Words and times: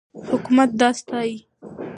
حکومت 0.29 0.69
دا 0.79 0.89
ستایي. 0.99 1.35